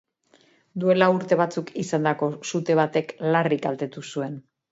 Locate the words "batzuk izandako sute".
1.41-2.79